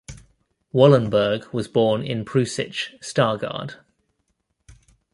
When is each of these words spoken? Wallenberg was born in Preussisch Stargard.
Wallenberg 0.73 1.53
was 1.53 1.67
born 1.67 2.01
in 2.01 2.25
Preussisch 2.25 2.97
Stargard. 3.01 3.75